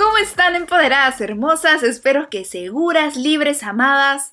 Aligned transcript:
¿Cómo 0.00 0.16
están 0.16 0.56
empoderadas 0.56 1.20
hermosas? 1.20 1.82
Espero 1.82 2.30
que 2.30 2.46
seguras, 2.46 3.16
libres, 3.16 3.62
amadas. 3.62 4.32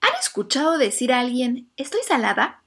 ¿Han 0.00 0.10
escuchado 0.18 0.78
decir 0.78 1.12
a 1.12 1.20
alguien, 1.20 1.70
estoy 1.76 2.00
salada? 2.02 2.60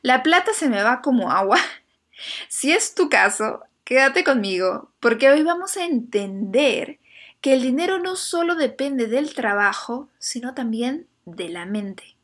La 0.00 0.22
plata 0.22 0.54
se 0.54 0.70
me 0.70 0.82
va 0.82 1.02
como 1.02 1.30
agua. 1.30 1.58
Si 2.48 2.72
es 2.72 2.94
tu 2.94 3.10
caso, 3.10 3.60
quédate 3.84 4.24
conmigo, 4.24 4.90
porque 5.00 5.28
hoy 5.28 5.42
vamos 5.42 5.76
a 5.76 5.84
entender 5.84 6.98
que 7.42 7.52
el 7.52 7.60
dinero 7.60 7.98
no 7.98 8.16
solo 8.16 8.54
depende 8.54 9.06
del 9.06 9.34
trabajo, 9.34 10.08
sino 10.18 10.54
también 10.54 11.06
de 11.26 11.50
la 11.50 11.66
mente. 11.66 12.16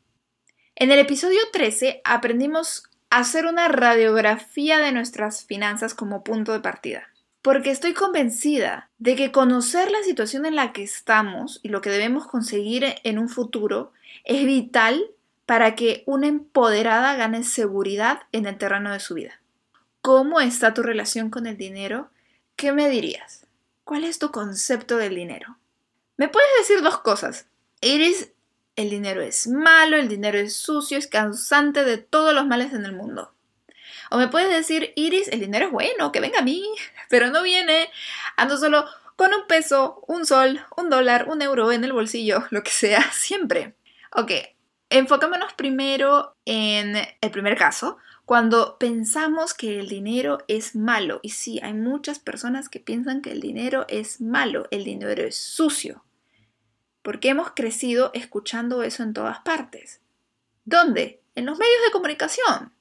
En 0.75 0.91
el 0.91 0.97
episodio 0.97 1.39
13 1.53 2.01
aprendimos 2.03 2.89
a 3.11 3.19
hacer 3.19 3.45
una 3.45 3.67
radiografía 3.67 4.79
de 4.79 4.91
nuestras 4.91 5.45
finanzas 5.45 5.93
como 5.93 6.23
punto 6.23 6.51
de 6.53 6.59
partida 6.59 7.14
porque 7.45 7.69
estoy 7.69 7.93
convencida 7.93 8.89
de 8.97 9.15
que 9.15 9.31
conocer 9.31 9.91
la 9.91 10.01
situación 10.01 10.47
en 10.47 10.55
la 10.55 10.73
que 10.73 10.81
estamos 10.81 11.59
y 11.61 11.69
lo 11.69 11.79
que 11.79 11.91
debemos 11.91 12.25
conseguir 12.25 12.95
en 13.03 13.19
un 13.19 13.29
futuro 13.29 13.93
es 14.23 14.47
vital 14.47 15.11
para 15.45 15.75
que 15.75 16.01
una 16.07 16.25
empoderada 16.25 17.15
gane 17.15 17.43
seguridad 17.43 18.21
en 18.31 18.47
el 18.47 18.57
terreno 18.57 18.91
de 18.91 18.99
su 18.99 19.13
vida. 19.13 19.39
¿Cómo 20.01 20.41
está 20.41 20.73
tu 20.73 20.81
relación 20.81 21.29
con 21.29 21.45
el 21.45 21.55
dinero? 21.55 22.09
¿Qué 22.55 22.71
me 22.71 22.89
dirías? 22.89 23.45
¿Cuál 23.83 24.05
es 24.05 24.17
tu 24.17 24.31
concepto 24.31 24.97
del 24.97 25.13
dinero? 25.13 25.59
Me 26.17 26.29
puedes 26.29 26.49
decir 26.57 26.81
dos 26.81 26.97
cosas. 27.01 27.45
Iris, 27.79 28.31
el 28.75 28.89
dinero 28.89 29.21
es 29.21 29.45
malo, 29.45 29.97
el 29.97 30.07
dinero 30.07 30.39
es 30.39 30.55
sucio, 30.55 30.97
es 30.97 31.05
causante 31.05 31.83
de 31.83 31.99
todos 31.99 32.33
los 32.33 32.47
males 32.47 32.73
en 32.73 32.85
el 32.85 32.93
mundo. 32.93 33.34
O 34.11 34.17
me 34.17 34.27
puedes 34.27 34.49
decir, 34.49 34.93
Iris, 34.95 35.27
el 35.29 35.39
dinero 35.39 35.67
es 35.67 35.71
bueno, 35.71 36.11
que 36.11 36.19
venga 36.19 36.39
a 36.39 36.43
mí, 36.43 36.63
pero 37.09 37.29
no 37.29 37.43
viene. 37.43 37.89
Ando 38.37 38.57
solo 38.57 38.85
con 39.15 39.33
un 39.33 39.47
peso, 39.47 40.03
un 40.07 40.25
sol, 40.25 40.59
un 40.77 40.89
dólar, 40.89 41.27
un 41.29 41.41
euro 41.41 41.71
en 41.71 41.83
el 41.83 41.93
bolsillo, 41.93 42.45
lo 42.49 42.63
que 42.63 42.71
sea, 42.71 43.01
siempre. 43.13 43.75
Ok, 44.11 44.31
enfocémonos 44.89 45.53
primero 45.53 46.35
en 46.45 46.95
el 47.21 47.31
primer 47.31 47.57
caso, 47.57 47.97
cuando 48.25 48.77
pensamos 48.79 49.53
que 49.53 49.79
el 49.79 49.87
dinero 49.87 50.39
es 50.47 50.75
malo. 50.75 51.19
Y 51.21 51.29
sí, 51.29 51.59
hay 51.61 51.73
muchas 51.73 52.19
personas 52.19 52.69
que 52.69 52.79
piensan 52.79 53.21
que 53.21 53.31
el 53.31 53.39
dinero 53.39 53.85
es 53.87 54.19
malo, 54.19 54.67
el 54.71 54.83
dinero 54.83 55.23
es 55.23 55.37
sucio. 55.37 56.03
Porque 57.01 57.29
hemos 57.29 57.51
crecido 57.51 58.09
escuchando 58.13 58.81
eso 58.81 59.03
en 59.03 59.13
todas 59.13 59.39
partes. 59.39 60.01
¿Dónde? 60.65 61.21
En 61.35 61.45
los 61.45 61.59
medios 61.59 61.83
de 61.85 61.91
comunicación. 61.91 62.73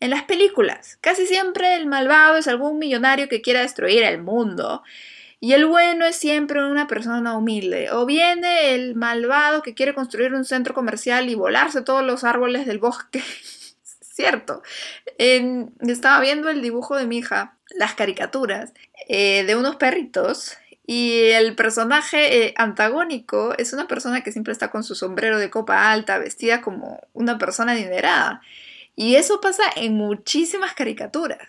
En 0.00 0.08
las 0.08 0.22
películas, 0.22 0.96
casi 1.02 1.26
siempre 1.26 1.76
el 1.76 1.86
malvado 1.86 2.38
es 2.38 2.48
algún 2.48 2.78
millonario 2.78 3.28
que 3.28 3.42
quiera 3.42 3.60
destruir 3.60 4.02
el 4.02 4.22
mundo. 4.22 4.82
Y 5.40 5.52
el 5.52 5.66
bueno 5.66 6.06
es 6.06 6.16
siempre 6.16 6.64
una 6.64 6.86
persona 6.86 7.36
humilde. 7.36 7.90
O 7.92 8.06
viene 8.06 8.74
el 8.74 8.94
malvado 8.94 9.62
que 9.62 9.74
quiere 9.74 9.94
construir 9.94 10.34
un 10.34 10.44
centro 10.44 10.74
comercial 10.74 11.28
y 11.28 11.34
volarse 11.34 11.82
todos 11.82 12.04
los 12.04 12.24
árboles 12.24 12.66
del 12.66 12.78
bosque. 12.78 13.22
Cierto. 14.00 14.62
estaba 15.18 16.20
viendo 16.20 16.50
el 16.50 16.60
dibujo 16.60 16.96
de 16.96 17.06
mi 17.06 17.18
hija, 17.18 17.56
las 17.70 17.94
caricaturas, 17.94 18.74
eh, 19.08 19.44
de 19.44 19.56
unos 19.56 19.76
perritos. 19.76 20.56
Y 20.86 21.30
el 21.30 21.54
personaje 21.54 22.46
eh, 22.46 22.54
antagónico 22.56 23.54
es 23.56 23.72
una 23.72 23.86
persona 23.86 24.22
que 24.22 24.32
siempre 24.32 24.52
está 24.52 24.70
con 24.70 24.82
su 24.82 24.94
sombrero 24.94 25.38
de 25.38 25.48
copa 25.50 25.90
alta, 25.90 26.18
vestida 26.18 26.60
como 26.60 27.00
una 27.12 27.38
persona 27.38 27.72
adinerada. 27.72 28.42
Y 28.96 29.16
eso 29.16 29.40
pasa 29.40 29.64
en 29.76 29.94
muchísimas 29.94 30.74
caricaturas. 30.74 31.48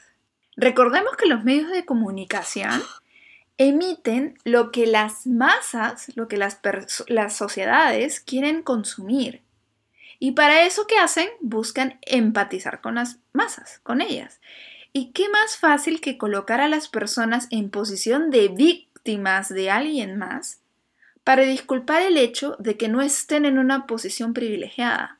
Recordemos 0.55 1.15
que 1.15 1.27
los 1.27 1.43
medios 1.43 1.71
de 1.71 1.85
comunicación 1.85 2.81
emiten 3.57 4.37
lo 4.43 4.71
que 4.71 4.87
las 4.87 5.27
masas, 5.27 6.11
lo 6.15 6.27
que 6.27 6.37
las, 6.37 6.59
sociedades 7.29 8.19
quieren 8.19 8.63
consumir. 8.63 9.41
Y 10.19 10.31
para 10.31 10.65
eso, 10.65 10.87
¿qué 10.87 10.97
hacen? 10.97 11.29
Buscan 11.41 11.99
empatizar 12.01 12.81
con 12.81 12.95
las 12.95 13.19
masas, 13.33 13.79
con 13.83 14.01
ellas. 14.01 14.39
¿Y 14.93 15.11
qué 15.11 15.29
más 15.29 15.57
fácil 15.57 16.01
que 16.01 16.17
colocar 16.17 16.59
a 16.59 16.67
las 16.67 16.89
personas 16.89 17.47
en 17.49 17.69
posición 17.69 18.29
de 18.29 18.49
víctimas 18.49 19.49
de 19.49 19.71
alguien 19.71 20.17
más 20.17 20.59
para 21.23 21.43
disculpar 21.43 22.01
el 22.01 22.17
hecho 22.17 22.55
de 22.59 22.77
que 22.77 22.87
no 22.87 23.01
estén 23.01 23.45
en 23.45 23.57
una 23.57 23.87
posición 23.87 24.33
privilegiada? 24.33 25.17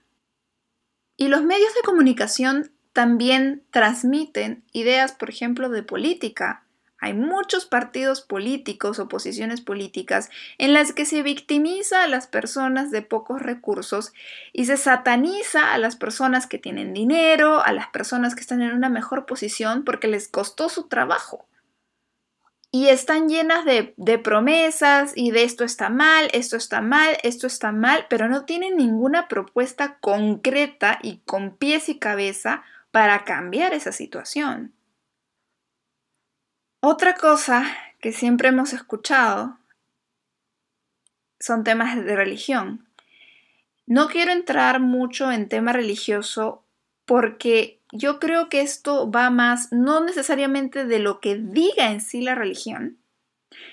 Y 1.22 1.28
los 1.28 1.44
medios 1.44 1.72
de 1.76 1.84
comunicación 1.84 2.72
también 2.94 3.62
transmiten 3.70 4.64
ideas, 4.74 5.12
por 5.12 5.30
ejemplo, 5.30 5.70
de 5.70 5.84
política. 5.84 6.64
Hay 6.98 7.14
muchos 7.14 7.68
partidos 7.68 8.22
políticos 8.22 8.98
o 8.98 9.08
posiciones 9.08 9.62
políticas 9.62 10.32
en 10.58 10.74
las 10.74 10.94
que 10.94 11.06
se 11.06 11.22
victimiza 11.22 12.02
a 12.02 12.08
las 12.08 12.26
personas 12.26 12.90
de 12.90 13.04
pocos 13.04 13.40
recursos 13.40 14.14
y 14.52 14.66
se 14.66 14.78
sataniza 14.78 15.76
a 15.76 15.78
las 15.78 15.96
personas 15.96 16.48
que 16.48 16.58
tienen 16.58 16.92
dinero, 16.92 17.64
a 17.64 17.72
las 17.72 17.90
personas 17.90 18.34
que 18.34 18.42
están 18.42 18.64
en 18.64 18.72
una 18.72 18.90
mejor 18.90 19.28
posición 19.28 19.84
porque 19.84 20.08
les 20.08 20.28
costó 20.28 20.70
su 20.70 20.88
trabajo 20.88 21.46
y 22.72 22.88
están 22.88 23.28
llenas 23.28 23.66
de, 23.66 24.18
promesas 24.20 25.12
y 25.16 25.32
de 25.32 25.44
esto 25.44 25.66
está 25.66 25.90
mal, 25.90 26.30
esto 26.32 26.56
está 26.56 26.80
mal, 26.80 27.18
esto 27.22 27.46
está 27.46 27.74
mal, 27.74 28.06
pero 28.10 28.30
no 28.30 28.46
tienen 28.46 28.78
ninguna 28.78 29.28
propuesta 29.28 29.98
concreta 30.00 30.98
y 31.04 31.18
con 31.26 31.58
pies 31.58 31.90
y 31.90 32.00
cabeza 32.00 32.64
para 32.92 33.26
cambiar 33.26 33.74
esa 33.74 33.92
situación. 33.92 34.74
Otra 36.80 37.16
cosa 37.16 37.66
que 38.00 38.14
siempre 38.14 38.50
hemos 38.50 38.72
escuchado 38.72 39.58
son 41.40 41.66
temas 41.66 42.04
de 42.04 42.16
religión. 42.16 42.88
No 43.86 44.08
quiero 44.08 44.32
entrar 44.32 44.80
mucho 44.80 45.30
en 45.32 45.50
tema 45.50 45.74
religioso 45.74 46.64
porque 47.06 47.81
yo 47.92 48.20
creo 48.20 48.50
que 48.50 48.62
esto 48.62 49.10
va 49.10 49.30
más 49.30 49.72
no 49.72 50.04
necesariamente 50.04 50.86
de 50.86 51.00
lo 51.00 51.20
que 51.20 51.36
diga 51.36 51.92
en 51.92 52.02
sí 52.02 52.22
la 52.22 52.36
religión, 52.36 52.98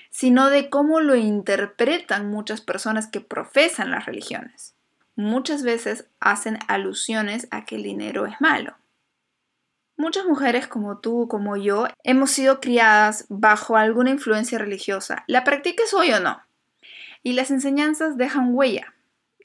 sino 0.09 0.49
de 0.49 0.69
cómo 0.69 0.99
lo 0.99 1.15
interpretan 1.15 2.29
muchas 2.29 2.61
personas 2.61 3.07
que 3.07 3.21
profesan 3.21 3.91
las 3.91 4.05
religiones. 4.05 4.75
Muchas 5.15 5.63
veces 5.63 6.07
hacen 6.19 6.59
alusiones 6.67 7.47
a 7.51 7.65
que 7.65 7.75
el 7.75 7.83
dinero 7.83 8.25
es 8.25 8.39
malo. 8.39 8.75
Muchas 9.97 10.25
mujeres 10.25 10.67
como 10.67 10.99
tú, 10.99 11.27
como 11.27 11.57
yo, 11.57 11.87
hemos 12.03 12.31
sido 12.31 12.61
criadas 12.61 13.25
bajo 13.27 13.75
alguna 13.75 14.11
influencia 14.11 14.57
religiosa, 14.57 15.25
la 15.27 15.43
practiques 15.43 15.93
hoy 15.93 16.13
o 16.13 16.21
no, 16.21 16.41
y 17.21 17.33
las 17.33 17.51
enseñanzas 17.51 18.17
dejan 18.17 18.55
huella 18.55 18.93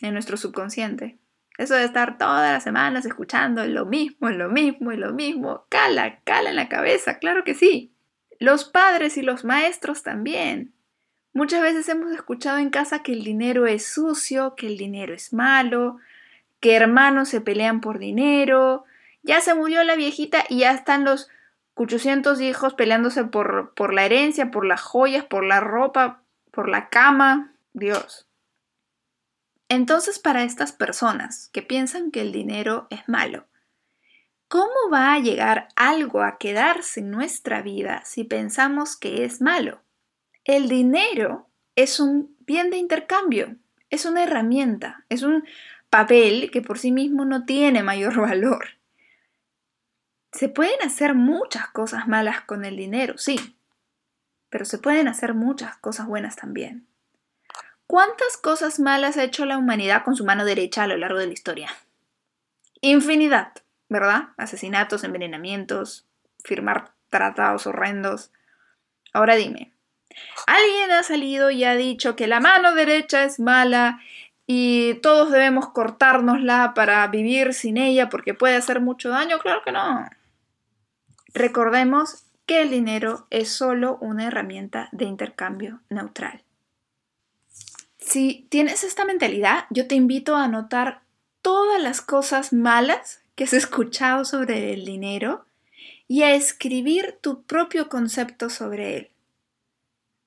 en 0.00 0.12
nuestro 0.12 0.36
subconsciente. 0.36 1.18
Eso 1.56 1.74
de 1.74 1.84
estar 1.84 2.18
todas 2.18 2.52
las 2.52 2.64
semanas 2.64 3.06
escuchando 3.06 3.64
lo 3.66 3.86
mismo, 3.86 4.28
lo 4.30 4.48
mismo 4.48 4.92
y 4.92 4.96
lo 4.96 5.12
mismo, 5.12 5.66
cala, 5.68 6.18
cala 6.24 6.50
en 6.50 6.56
la 6.56 6.68
cabeza, 6.68 7.18
claro 7.18 7.44
que 7.44 7.54
sí. 7.54 7.92
Los 8.40 8.64
padres 8.64 9.16
y 9.16 9.22
los 9.22 9.44
maestros 9.44 10.02
también. 10.02 10.72
Muchas 11.32 11.62
veces 11.62 11.88
hemos 11.88 12.12
escuchado 12.12 12.58
en 12.58 12.70
casa 12.70 13.02
que 13.02 13.12
el 13.12 13.22
dinero 13.22 13.66
es 13.66 13.86
sucio, 13.86 14.54
que 14.56 14.66
el 14.66 14.76
dinero 14.76 15.14
es 15.14 15.32
malo, 15.32 15.98
que 16.60 16.74
hermanos 16.74 17.28
se 17.28 17.40
pelean 17.40 17.80
por 17.80 17.98
dinero, 17.98 18.84
ya 19.22 19.40
se 19.40 19.54
murió 19.54 19.84
la 19.84 19.96
viejita 19.96 20.44
y 20.48 20.60
ya 20.60 20.72
están 20.72 21.04
los 21.04 21.28
800 21.74 22.40
hijos 22.40 22.74
peleándose 22.74 23.24
por, 23.24 23.74
por 23.74 23.92
la 23.94 24.04
herencia, 24.04 24.50
por 24.50 24.64
las 24.64 24.80
joyas, 24.80 25.24
por 25.24 25.44
la 25.44 25.60
ropa, 25.60 26.22
por 26.50 26.68
la 26.68 26.88
cama. 26.88 27.52
Dios. 27.72 28.28
Entonces, 29.68 30.18
para 30.18 30.44
estas 30.44 30.72
personas 30.72 31.48
que 31.52 31.62
piensan 31.62 32.10
que 32.10 32.20
el 32.20 32.32
dinero 32.32 32.86
es 32.90 33.08
malo, 33.08 33.46
¿cómo 34.48 34.90
va 34.92 35.14
a 35.14 35.18
llegar 35.18 35.68
algo 35.74 36.22
a 36.22 36.38
quedarse 36.38 37.00
en 37.00 37.10
nuestra 37.10 37.62
vida 37.62 38.02
si 38.04 38.24
pensamos 38.24 38.96
que 38.96 39.24
es 39.24 39.40
malo? 39.40 39.82
El 40.44 40.68
dinero 40.68 41.48
es 41.76 42.00
un 42.00 42.36
bien 42.40 42.70
de 42.70 42.76
intercambio, 42.76 43.56
es 43.90 44.04
una 44.04 44.22
herramienta, 44.22 45.04
es 45.08 45.22
un 45.22 45.44
papel 45.88 46.50
que 46.50 46.60
por 46.60 46.78
sí 46.78 46.92
mismo 46.92 47.24
no 47.24 47.44
tiene 47.44 47.82
mayor 47.82 48.20
valor. 48.20 48.66
Se 50.32 50.48
pueden 50.48 50.82
hacer 50.82 51.14
muchas 51.14 51.68
cosas 51.68 52.08
malas 52.08 52.42
con 52.42 52.64
el 52.64 52.76
dinero, 52.76 53.16
sí, 53.16 53.56
pero 54.50 54.64
se 54.64 54.78
pueden 54.78 55.08
hacer 55.08 55.34
muchas 55.34 55.76
cosas 55.78 56.06
buenas 56.06 56.36
también. 56.36 56.86
¿Cuántas 57.94 58.36
cosas 58.36 58.80
malas 58.80 59.16
ha 59.16 59.22
hecho 59.22 59.46
la 59.46 59.56
humanidad 59.56 60.02
con 60.02 60.16
su 60.16 60.24
mano 60.24 60.44
derecha 60.44 60.82
a 60.82 60.88
lo 60.88 60.96
largo 60.96 61.20
de 61.20 61.28
la 61.28 61.32
historia? 61.32 61.70
Infinidad, 62.80 63.52
¿verdad? 63.88 64.30
Asesinatos, 64.36 65.04
envenenamientos, 65.04 66.04
firmar 66.42 66.90
tratados 67.08 67.68
horrendos. 67.68 68.32
Ahora 69.12 69.36
dime, 69.36 69.70
¿alguien 70.48 70.90
ha 70.90 71.04
salido 71.04 71.52
y 71.52 71.62
ha 71.62 71.76
dicho 71.76 72.16
que 72.16 72.26
la 72.26 72.40
mano 72.40 72.74
derecha 72.74 73.22
es 73.22 73.38
mala 73.38 74.00
y 74.44 74.94
todos 74.94 75.30
debemos 75.30 75.68
cortárnosla 75.68 76.72
para 76.74 77.06
vivir 77.06 77.54
sin 77.54 77.76
ella 77.76 78.08
porque 78.08 78.34
puede 78.34 78.56
hacer 78.56 78.80
mucho 78.80 79.10
daño? 79.10 79.38
Claro 79.38 79.62
que 79.64 79.70
no. 79.70 80.04
Recordemos 81.32 82.24
que 82.44 82.62
el 82.62 82.70
dinero 82.70 83.28
es 83.30 83.52
solo 83.52 83.98
una 84.00 84.26
herramienta 84.26 84.88
de 84.90 85.04
intercambio 85.04 85.78
neutral. 85.90 86.42
Si 88.06 88.46
tienes 88.50 88.84
esta 88.84 89.06
mentalidad, 89.06 89.64
yo 89.70 89.86
te 89.88 89.94
invito 89.94 90.36
a 90.36 90.44
anotar 90.44 91.00
todas 91.40 91.82
las 91.82 92.02
cosas 92.02 92.52
malas 92.52 93.22
que 93.34 93.44
has 93.44 93.54
escuchado 93.54 94.26
sobre 94.26 94.74
el 94.74 94.84
dinero 94.84 95.46
y 96.06 96.22
a 96.22 96.34
escribir 96.34 97.18
tu 97.22 97.44
propio 97.44 97.88
concepto 97.88 98.50
sobre 98.50 98.96
él. 98.96 99.10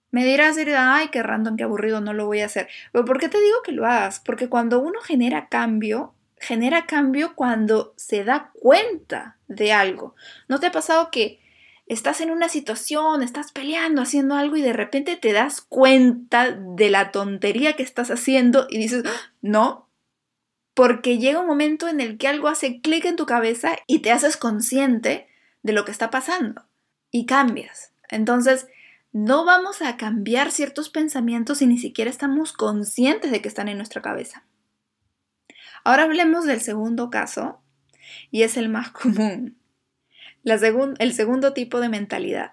Me 0.09 0.25
dirás, 0.25 0.57
ay, 0.57 1.09
qué 1.09 1.21
random, 1.21 1.55
qué 1.55 1.63
aburrido, 1.65 2.01
no 2.01 2.13
lo 2.13 2.25
voy 2.25 2.41
a 2.41 2.47
hacer. 2.47 2.67
Pero 2.91 3.05
¿por 3.05 3.19
qué 3.19 3.29
te 3.29 3.39
digo 3.39 3.61
que 3.63 3.73
lo 3.73 3.85
hagas? 3.85 4.21
Porque 4.21 4.49
cuando 4.49 4.79
uno 4.79 4.99
genera 4.99 5.47
cambio, 5.47 6.15
genera 6.39 6.87
cambio 6.87 7.35
cuando 7.35 7.93
se 7.95 8.23
da 8.23 8.51
cuenta 8.59 9.37
de 9.47 9.71
algo. 9.71 10.15
¿No 10.47 10.59
te 10.59 10.65
ha 10.65 10.71
pasado 10.71 11.11
que 11.11 11.39
estás 11.87 12.21
en 12.21 12.31
una 12.31 12.49
situación, 12.49 13.23
estás 13.23 13.51
peleando, 13.51 14.01
haciendo 14.01 14.35
algo 14.35 14.57
y 14.57 14.61
de 14.61 14.73
repente 14.73 15.15
te 15.15 15.31
das 15.33 15.61
cuenta 15.61 16.51
de 16.51 16.89
la 16.89 17.11
tontería 17.11 17.73
que 17.73 17.83
estás 17.83 18.11
haciendo 18.11 18.67
y 18.69 18.77
dices, 18.77 19.03
¡Ah! 19.05 19.33
no, 19.41 19.87
porque 20.73 21.17
llega 21.17 21.39
un 21.39 21.47
momento 21.47 21.87
en 21.87 22.01
el 22.01 22.17
que 22.17 22.27
algo 22.27 22.49
hace 22.49 22.81
clic 22.81 23.05
en 23.05 23.15
tu 23.15 23.25
cabeza 23.25 23.77
y 23.87 23.99
te 23.99 24.11
haces 24.11 24.37
consciente 24.37 25.27
de 25.63 25.73
lo 25.73 25.85
que 25.85 25.91
está 25.91 26.11
pasando 26.11 26.65
y 27.09 27.25
cambias. 27.25 27.93
Entonces, 28.09 28.67
no 29.13 29.45
vamos 29.45 29.81
a 29.81 29.97
cambiar 29.97 30.51
ciertos 30.51 30.89
pensamientos 30.89 31.59
si 31.59 31.67
ni 31.67 31.79
siquiera 31.79 32.11
estamos 32.11 32.53
conscientes 32.53 33.31
de 33.31 33.41
que 33.41 33.47
están 33.47 33.69
en 33.69 33.77
nuestra 33.77 34.01
cabeza. 34.01 34.45
Ahora 35.83 36.03
hablemos 36.03 36.45
del 36.45 36.61
segundo 36.61 37.09
caso 37.09 37.61
y 38.29 38.43
es 38.43 38.57
el 38.57 38.69
más 38.69 38.91
común 38.91 39.57
el 40.99 41.13
segundo 41.13 41.53
tipo 41.53 41.79
de 41.79 41.89
mentalidad. 41.89 42.51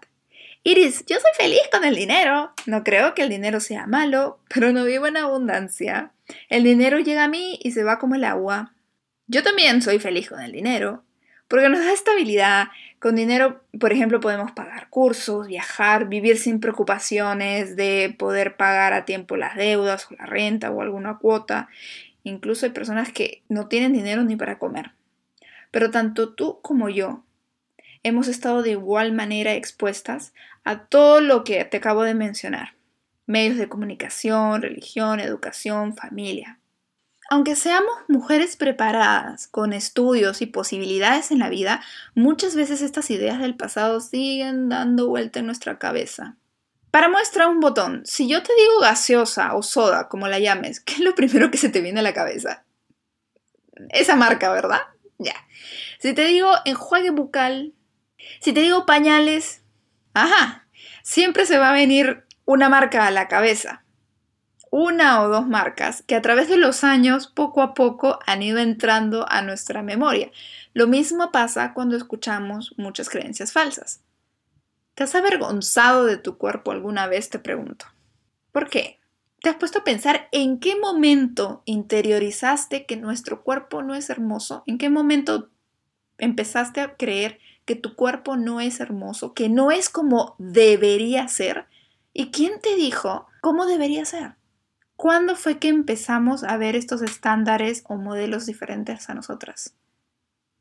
Iris, 0.64 1.04
yo 1.06 1.16
soy 1.16 1.30
feliz 1.36 1.60
con 1.70 1.84
el 1.84 1.94
dinero. 1.94 2.52
No 2.66 2.82
creo 2.84 3.14
que 3.14 3.22
el 3.22 3.28
dinero 3.28 3.60
sea 3.60 3.86
malo, 3.86 4.40
pero 4.52 4.72
no 4.72 4.84
vivo 4.84 5.06
en 5.06 5.18
abundancia. 5.18 6.12
El 6.48 6.64
dinero 6.64 6.98
llega 6.98 7.24
a 7.24 7.28
mí 7.28 7.58
y 7.62 7.72
se 7.72 7.84
va 7.84 7.98
como 7.98 8.14
el 8.14 8.24
agua. 8.24 8.72
Yo 9.26 9.42
también 9.42 9.82
soy 9.82 9.98
feliz 9.98 10.28
con 10.28 10.40
el 10.40 10.52
dinero, 10.52 11.04
porque 11.48 11.68
nos 11.68 11.80
da 11.80 11.92
estabilidad. 11.92 12.68
Con 12.98 13.14
dinero, 13.14 13.62
por 13.78 13.92
ejemplo, 13.92 14.20
podemos 14.20 14.52
pagar 14.52 14.88
cursos, 14.88 15.46
viajar, 15.46 16.08
vivir 16.08 16.38
sin 16.38 16.60
preocupaciones 16.60 17.76
de 17.76 18.14
poder 18.18 18.56
pagar 18.56 18.94
a 18.94 19.04
tiempo 19.04 19.36
las 19.36 19.56
deudas 19.56 20.10
o 20.10 20.14
la 20.14 20.24
renta 20.24 20.70
o 20.70 20.80
alguna 20.80 21.18
cuota. 21.18 21.68
Incluso 22.22 22.64
hay 22.64 22.72
personas 22.72 23.12
que 23.12 23.42
no 23.50 23.68
tienen 23.68 23.92
dinero 23.92 24.24
ni 24.24 24.34
para 24.36 24.58
comer. 24.58 24.92
Pero 25.70 25.90
tanto 25.90 26.32
tú 26.32 26.60
como 26.62 26.88
yo 26.88 27.23
hemos 28.04 28.28
estado 28.28 28.62
de 28.62 28.70
igual 28.70 29.12
manera 29.12 29.54
expuestas 29.54 30.32
a 30.62 30.84
todo 30.86 31.20
lo 31.20 31.42
que 31.42 31.64
te 31.64 31.78
acabo 31.78 32.04
de 32.04 32.14
mencionar. 32.14 32.74
Medios 33.26 33.56
de 33.56 33.68
comunicación, 33.68 34.62
religión, 34.62 35.18
educación, 35.18 35.96
familia. 35.96 36.60
Aunque 37.30 37.56
seamos 37.56 37.94
mujeres 38.06 38.56
preparadas, 38.56 39.48
con 39.48 39.72
estudios 39.72 40.42
y 40.42 40.46
posibilidades 40.46 41.30
en 41.30 41.38
la 41.38 41.48
vida, 41.48 41.82
muchas 42.14 42.54
veces 42.54 42.82
estas 42.82 43.10
ideas 43.10 43.40
del 43.40 43.56
pasado 43.56 44.00
siguen 44.00 44.68
dando 44.68 45.08
vuelta 45.08 45.40
en 45.40 45.46
nuestra 45.46 45.78
cabeza. 45.78 46.36
Para 46.90 47.08
muestra 47.08 47.48
un 47.48 47.60
botón, 47.60 48.02
si 48.04 48.28
yo 48.28 48.42
te 48.42 48.54
digo 48.54 48.80
gaseosa 48.80 49.54
o 49.56 49.62
soda, 49.62 50.08
como 50.08 50.28
la 50.28 50.38
llames, 50.38 50.80
¿qué 50.80 50.94
es 50.94 51.00
lo 51.00 51.14
primero 51.14 51.50
que 51.50 51.58
se 51.58 51.70
te 51.70 51.80
viene 51.80 52.00
a 52.00 52.04
la 52.04 52.12
cabeza? 52.12 52.64
Esa 53.88 54.16
marca, 54.16 54.52
¿verdad? 54.52 54.82
Ya. 55.18 55.34
Si 55.98 56.12
te 56.12 56.26
digo 56.26 56.52
enjuague 56.66 57.10
bucal, 57.10 57.72
si 58.40 58.52
te 58.52 58.60
digo 58.60 58.86
pañales, 58.86 59.62
ajá, 60.12 60.66
siempre 61.02 61.46
se 61.46 61.58
va 61.58 61.70
a 61.70 61.74
venir 61.74 62.24
una 62.44 62.68
marca 62.68 63.06
a 63.06 63.10
la 63.10 63.28
cabeza. 63.28 63.84
Una 64.70 65.22
o 65.22 65.28
dos 65.28 65.46
marcas 65.46 66.02
que 66.02 66.16
a 66.16 66.22
través 66.22 66.48
de 66.48 66.56
los 66.56 66.82
años, 66.82 67.28
poco 67.28 67.62
a 67.62 67.74
poco, 67.74 68.18
han 68.26 68.42
ido 68.42 68.58
entrando 68.58 69.24
a 69.28 69.40
nuestra 69.40 69.82
memoria. 69.82 70.32
Lo 70.72 70.88
mismo 70.88 71.30
pasa 71.30 71.74
cuando 71.74 71.96
escuchamos 71.96 72.74
muchas 72.76 73.08
creencias 73.08 73.52
falsas. 73.52 74.02
¿Te 74.94 75.04
has 75.04 75.14
avergonzado 75.14 76.06
de 76.06 76.16
tu 76.16 76.38
cuerpo 76.38 76.72
alguna 76.72 77.06
vez? 77.06 77.30
Te 77.30 77.38
pregunto. 77.38 77.86
¿Por 78.50 78.68
qué? 78.68 78.98
¿Te 79.40 79.50
has 79.50 79.56
puesto 79.56 79.80
a 79.80 79.84
pensar 79.84 80.28
en 80.32 80.58
qué 80.58 80.74
momento 80.76 81.62
interiorizaste 81.66 82.86
que 82.86 82.96
nuestro 82.96 83.42
cuerpo 83.42 83.82
no 83.82 83.94
es 83.94 84.08
hermoso? 84.08 84.64
¿En 84.66 84.78
qué 84.78 84.88
momento 84.90 85.50
empezaste 86.18 86.80
a 86.80 86.96
creer 86.96 87.38
que 87.64 87.76
tu 87.76 87.94
cuerpo 87.94 88.36
no 88.36 88.60
es 88.60 88.80
hermoso, 88.80 89.34
que 89.34 89.48
no 89.48 89.70
es 89.70 89.88
como 89.88 90.36
debería 90.38 91.28
ser. 91.28 91.66
¿Y 92.12 92.30
quién 92.30 92.60
te 92.60 92.76
dijo 92.76 93.26
cómo 93.40 93.66
debería 93.66 94.04
ser? 94.04 94.36
¿Cuándo 94.96 95.34
fue 95.34 95.58
que 95.58 95.68
empezamos 95.68 96.44
a 96.44 96.56
ver 96.56 96.76
estos 96.76 97.02
estándares 97.02 97.84
o 97.88 97.96
modelos 97.96 98.46
diferentes 98.46 99.10
a 99.10 99.14
nosotras? 99.14 99.74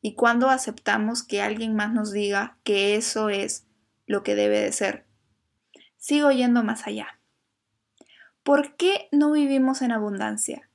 ¿Y 0.02 0.16
cuándo 0.16 0.50
aceptamos 0.50 1.24
que 1.24 1.42
alguien 1.42 1.76
más 1.76 1.94
nos 1.94 2.12
diga 2.12 2.58
que 2.64 2.96
eso 2.96 3.30
es 3.30 3.66
lo 4.06 4.24
que 4.24 4.36
debe 4.36 4.60
de 4.60 4.72
ser? 4.72 5.06
Sigo 5.98 6.32
yendo 6.32 6.64
más 6.64 6.88
allá. 6.88 7.20
¿Por 8.44 8.76
qué 8.76 9.08
no 9.12 9.32
vivimos 9.32 9.82
en 9.82 9.94
abundancia? 9.94 10.70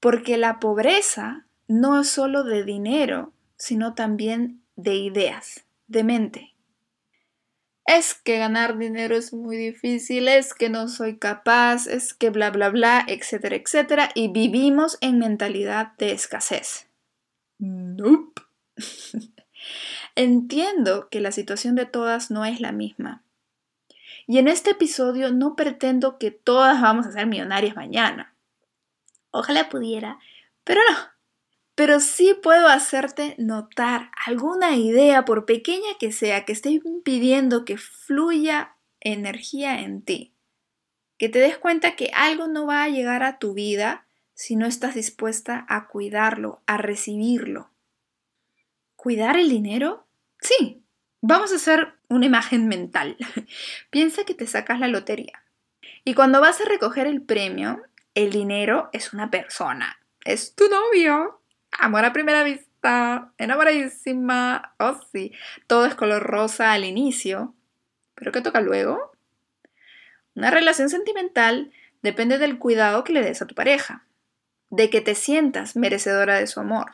Porque 0.00 0.36
la 0.36 0.58
pobreza 0.58 1.46
no 1.68 2.00
es 2.00 2.08
solo 2.08 2.42
de 2.42 2.64
dinero, 2.64 3.32
sino 3.56 3.94
también 3.94 4.62
de 4.78 4.94
ideas, 4.94 5.64
de 5.88 6.04
mente. 6.04 6.54
Es 7.84 8.14
que 8.14 8.38
ganar 8.38 8.78
dinero 8.78 9.16
es 9.16 9.32
muy 9.32 9.56
difícil, 9.56 10.28
es 10.28 10.54
que 10.54 10.68
no 10.68 10.88
soy 10.88 11.18
capaz, 11.18 11.86
es 11.86 12.14
que 12.14 12.30
bla, 12.30 12.50
bla, 12.50 12.68
bla, 12.68 13.04
etcétera, 13.08 13.56
etcétera, 13.56 14.10
y 14.14 14.28
vivimos 14.28 14.96
en 15.00 15.18
mentalidad 15.18 15.96
de 15.98 16.12
escasez. 16.12 16.86
Nope. 17.58 18.42
Entiendo 20.14 21.08
que 21.10 21.20
la 21.20 21.32
situación 21.32 21.74
de 21.74 21.86
todas 21.86 22.30
no 22.30 22.44
es 22.44 22.60
la 22.60 22.70
misma. 22.70 23.24
Y 24.28 24.38
en 24.38 24.46
este 24.46 24.70
episodio 24.70 25.32
no 25.32 25.56
pretendo 25.56 26.18
que 26.18 26.30
todas 26.30 26.80
vamos 26.80 27.06
a 27.06 27.12
ser 27.12 27.26
millonarias 27.26 27.74
mañana. 27.74 28.36
Ojalá 29.30 29.68
pudiera, 29.68 30.18
pero 30.62 30.80
no 30.88 31.17
pero 31.78 32.00
sí 32.00 32.34
puedo 32.42 32.66
hacerte 32.66 33.36
notar 33.38 34.10
alguna 34.26 34.74
idea, 34.74 35.24
por 35.24 35.44
pequeña 35.44 35.90
que 36.00 36.10
sea, 36.10 36.44
que 36.44 36.50
esté 36.50 36.70
impidiendo 36.70 37.64
que 37.64 37.78
fluya 37.78 38.74
energía 38.98 39.82
en 39.82 40.02
ti. 40.02 40.34
Que 41.18 41.28
te 41.28 41.38
des 41.38 41.56
cuenta 41.56 41.94
que 41.94 42.10
algo 42.12 42.48
no 42.48 42.66
va 42.66 42.82
a 42.82 42.88
llegar 42.88 43.22
a 43.22 43.38
tu 43.38 43.54
vida 43.54 44.08
si 44.34 44.56
no 44.56 44.66
estás 44.66 44.96
dispuesta 44.96 45.66
a 45.68 45.86
cuidarlo, 45.86 46.62
a 46.66 46.78
recibirlo. 46.78 47.70
¿Cuidar 48.96 49.36
el 49.36 49.48
dinero? 49.48 50.04
Sí. 50.40 50.82
Vamos 51.20 51.52
a 51.52 51.56
hacer 51.56 51.94
una 52.08 52.26
imagen 52.26 52.66
mental. 52.66 53.16
Piensa 53.90 54.24
que 54.24 54.34
te 54.34 54.48
sacas 54.48 54.80
la 54.80 54.88
lotería. 54.88 55.44
Y 56.02 56.14
cuando 56.14 56.40
vas 56.40 56.60
a 56.60 56.64
recoger 56.64 57.06
el 57.06 57.22
premio, 57.22 57.80
el 58.16 58.32
dinero 58.32 58.90
es 58.92 59.12
una 59.12 59.30
persona. 59.30 60.00
Es 60.24 60.56
tu 60.56 60.64
novio, 60.68 61.37
amor 61.72 62.04
a 62.04 62.12
primera 62.12 62.42
vista, 62.44 63.32
enamoradísima, 63.38 64.74
oh 64.78 65.00
sí, 65.12 65.32
todo 65.66 65.86
es 65.86 65.94
color 65.94 66.22
rosa 66.22 66.72
al 66.72 66.84
inicio, 66.84 67.54
pero 68.14 68.32
¿qué 68.32 68.40
toca 68.40 68.60
luego? 68.60 69.12
Una 70.34 70.50
relación 70.50 70.88
sentimental 70.88 71.72
depende 72.02 72.38
del 72.38 72.58
cuidado 72.58 73.04
que 73.04 73.12
le 73.12 73.22
des 73.22 73.42
a 73.42 73.46
tu 73.46 73.54
pareja, 73.54 74.04
de 74.70 74.90
que 74.90 75.00
te 75.00 75.14
sientas 75.14 75.76
merecedora 75.76 76.38
de 76.38 76.46
su 76.46 76.60
amor. 76.60 76.92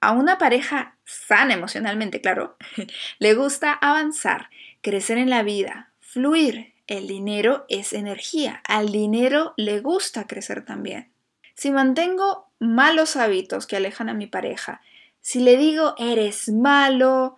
A 0.00 0.12
una 0.12 0.38
pareja 0.38 0.96
sana 1.04 1.54
emocionalmente, 1.54 2.20
claro, 2.20 2.56
le 3.18 3.34
gusta 3.34 3.72
avanzar, 3.72 4.48
crecer 4.80 5.18
en 5.18 5.30
la 5.30 5.42
vida, 5.42 5.92
fluir. 6.00 6.74
El 6.86 7.06
dinero 7.06 7.66
es 7.68 7.92
energía, 7.92 8.62
al 8.66 8.90
dinero 8.90 9.52
le 9.58 9.80
gusta 9.80 10.26
crecer 10.26 10.64
también. 10.64 11.10
Si 11.58 11.72
mantengo 11.72 12.52
malos 12.60 13.16
hábitos 13.16 13.66
que 13.66 13.74
alejan 13.74 14.08
a 14.08 14.14
mi 14.14 14.28
pareja, 14.28 14.80
si 15.20 15.40
le 15.40 15.56
digo 15.56 15.96
eres 15.98 16.48
malo, 16.50 17.34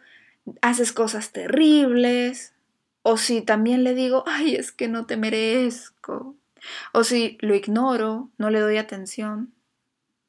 haces 0.60 0.92
cosas 0.92 1.32
terribles, 1.32 2.52
O 3.00 3.16
si 3.16 3.40
también 3.40 3.82
le 3.82 3.94
digo, 3.94 4.24
ay, 4.26 4.56
es 4.56 4.72
que 4.72 4.88
no 4.88 5.06
te 5.06 5.16
merezco. 5.16 6.36
O 6.92 7.02
si 7.02 7.38
lo 7.40 7.54
ignoro, 7.54 8.28
no 8.36 8.50
le 8.50 8.60
doy 8.60 8.76
atención, 8.76 9.54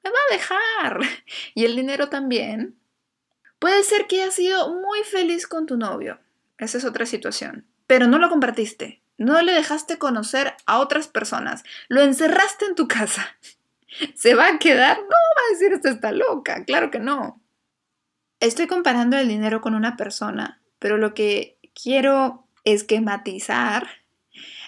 me 0.05 0.09
va 0.09 0.17
a 0.29 0.33
dejar. 0.33 1.01
Y 1.53 1.65
el 1.65 1.75
dinero 1.75 2.07
también. 2.07 2.77
Puede 3.59 3.83
ser 3.83 4.07
que 4.07 4.21
hayas 4.21 4.35
sido 4.35 4.73
muy 4.73 5.03
feliz 5.03 5.47
con 5.47 5.65
tu 5.65 5.75
novio. 5.75 6.17
Esa 6.57 6.77
es 6.77 6.85
otra 6.85 7.05
situación. 7.05 7.65
Pero 7.87 8.07
no 8.07 8.19
lo 8.19 8.29
compartiste. 8.29 9.01
No 9.17 9.41
le 9.41 9.51
dejaste 9.51 9.97
conocer 9.97 10.55
a 10.65 10.79
otras 10.79 11.09
personas. 11.09 11.63
Lo 11.89 12.01
encerraste 12.01 12.63
en 12.63 12.75
tu 12.75 12.87
casa. 12.87 13.35
¿Se 14.15 14.35
va 14.35 14.47
a 14.47 14.59
quedar? 14.59 14.97
No, 14.97 15.03
va 15.03 15.41
a 15.47 15.51
decir, 15.51 15.73
esto 15.73 15.89
está 15.89 16.11
loca. 16.11 16.63
Claro 16.65 16.91
que 16.91 16.99
no. 16.99 17.41
Estoy 18.39 18.67
comparando 18.67 19.17
el 19.17 19.27
dinero 19.27 19.61
con 19.61 19.75
una 19.75 19.97
persona, 19.97 20.61
pero 20.79 20.97
lo 20.97 21.13
que 21.13 21.57
quiero 21.73 22.47
esquematizar 22.63 23.87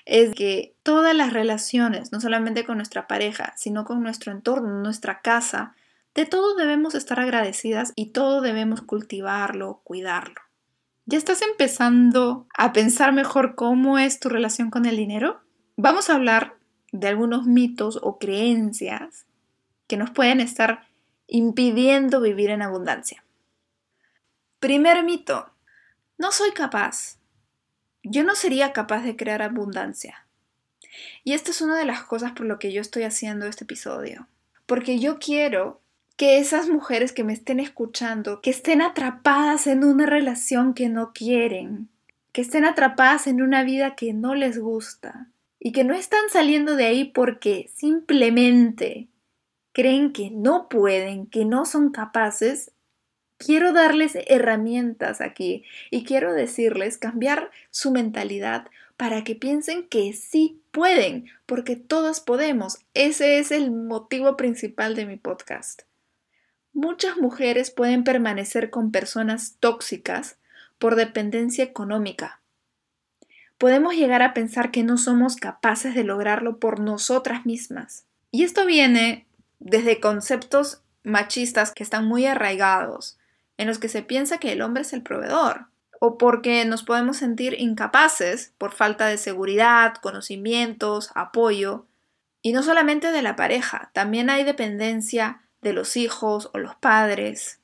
es 0.06 0.34
que 0.36 0.75
todas 0.84 1.15
las 1.15 1.34
relaciones, 1.34 2.12
no 2.12 2.20
solamente 2.20 2.65
con 2.65 2.77
nuestra 2.77 3.08
pareja, 3.08 3.53
sino 3.56 3.86
con 3.86 4.03
nuestro 4.03 4.32
entorno, 4.32 4.82
nuestra 4.82 5.22
casa, 5.22 5.75
de 6.13 6.25
todo 6.25 6.56
debemos 6.56 6.94
estar 6.94 7.20
agradecidas 7.20 7.94
y 7.96 8.08
todo 8.08 8.42
debemos 8.42 8.82
cultivarlo, 8.82 9.82
cuidarlo. 9.84 10.42
¿Ya 11.06 11.18
estás 11.18 11.42
empezando 11.42 12.48
a 12.56 12.72
pensar 12.72 13.13
mejor 13.13 13.56
cómo 13.56 13.98
es 13.98 14.20
tu 14.20 14.30
relación 14.30 14.70
con 14.70 14.86
el 14.86 14.96
dinero? 14.96 15.42
Vamos 15.75 16.10
a 16.10 16.15
hablar 16.15 16.56
de 16.94 17.08
algunos 17.08 17.46
mitos 17.48 18.00
o 18.02 18.20
creencias 18.20 19.26
que 19.88 19.98
nos 19.98 20.12
pueden 20.12 20.40
estar 20.40 20.88
impidiendo 21.28 22.22
vivir 22.22 22.52
en 22.52 22.62
abundancia. 22.62 23.26
Primer 24.60 25.04
mito, 25.04 25.52
no 26.20 26.32
soy 26.32 26.52
capaz. 26.52 27.18
Yo 28.04 28.24
no 28.24 28.36
sería 28.36 28.74
capaz 28.74 29.02
de 29.02 29.16
crear 29.16 29.42
abundancia. 29.42 30.28
Y 31.24 31.34
esta 31.34 31.50
es 31.50 31.62
una 31.62 31.78
de 31.78 31.86
las 31.86 32.04
cosas 32.04 32.34
por 32.34 32.46
lo 32.46 32.60
que 32.60 32.72
yo 32.72 32.80
estoy 32.80 33.04
haciendo 33.04 33.48
este 33.48 33.64
episodio. 33.64 34.28
Porque 34.68 35.00
yo 35.00 35.18
quiero 35.18 35.82
que 36.16 36.38
esas 36.38 36.70
mujeres 36.70 37.12
que 37.12 37.24
me 37.24 37.34
estén 37.34 37.60
escuchando, 37.60 38.40
que 38.40 38.52
estén 38.52 38.84
atrapadas 38.84 39.66
en 39.66 39.84
una 39.84 40.06
relación 40.06 40.76
que 40.76 40.90
no 40.90 41.12
quieren, 41.12 41.90
que 42.32 42.42
estén 42.42 42.66
atrapadas 42.66 43.26
en 43.26 43.42
una 43.42 43.64
vida 43.64 43.96
que 43.96 44.14
no 44.14 44.36
les 44.36 44.60
gusta 44.60 45.33
y 45.65 45.72
que 45.72 45.86
no 45.86 45.93
están 45.93 46.29
saliendo 46.29 46.75
de 46.75 46.86
ahí 46.86 47.05
porque 47.05 47.72
simplemente 47.74 49.08
creen 49.72 50.12
que 50.12 50.29
no 50.29 50.67
pueden, 50.67 51.25
que 51.25 51.46
no 51.46 51.65
son 51.65 51.91
capaces, 51.91 52.74
quiero 53.38 53.72
darles 53.72 54.17
herramientas 54.27 55.22
aquí 55.22 55.63
y 55.89 56.03
quiero 56.03 56.34
decirles 56.34 56.98
cambiar 56.98 57.50
su 57.72 57.91
mentalidad 57.91 58.67
para 58.98 59.24
que 59.24 59.36
piensen 59.36 59.88
que 59.88 60.12
sí 60.12 60.62
pueden, 60.72 61.29
porque 61.46 61.77
todas 61.77 62.20
podemos. 62.20 62.79
Ese 62.93 63.39
es 63.39 63.50
el 63.51 63.72
motivo 63.72 64.36
principal 64.36 64.96
de 64.96 65.05
mi 65.05 65.15
podcast. 65.15 65.84
Muchas 66.74 67.15
mujeres 67.15 67.72
pueden 67.72 68.03
permanecer 68.03 68.70
con 68.70 68.91
personas 68.91 69.55
tóxicas 69.62 70.38
por 70.77 70.98
dependencia 70.98 71.63
económica. 71.63 72.43
Podemos 73.63 73.96
llegar 73.96 74.22
a 74.24 74.34
pensar 74.34 74.72
que 74.72 74.84
no 74.84 74.98
somos 74.98 75.38
capaces 75.38 75.96
de 75.96 76.03
lograrlo 76.03 76.60
por 76.60 76.82
nosotras 76.82 77.46
mismas. 77.46 78.03
Y 78.29 78.43
esto 78.43 78.65
viene 78.65 79.25
desde 79.60 80.01
conceptos 80.01 80.82
machistas 81.05 81.72
que 81.72 81.82
están 81.82 82.05
muy 82.05 82.25
arraigados, 82.25 83.17
en 83.55 83.67
los 83.67 83.79
que 83.79 83.88
se 83.88 84.01
piensa 84.01 84.38
que 84.38 84.51
el 84.51 84.62
hombre 84.62 84.82
es 84.82 84.91
el 84.91 85.01
proveedor, 85.01 85.67
o 86.01 86.17
porque 86.17 86.65
nos 86.65 86.84
podemos 86.84 87.15
sentir 87.15 87.55
incapaces 87.58 88.51
por 88.58 88.74
falta 88.74 89.08
de 89.08 89.17
seguridad, 89.17 89.93
conocimientos, 90.01 91.12
apoyo, 91.15 91.86
y 92.41 92.51
no 92.51 92.63
solamente 92.63 93.13
de 93.13 93.22
la 93.22 93.38
pareja, 93.38 93.91
también 93.93 94.29
hay 94.29 94.43
dependencia 94.43 95.41
de 95.62 95.72
los 95.72 95.96
hijos 95.96 96.50
o 96.53 96.58
los 96.58 96.75
padres. 96.75 97.62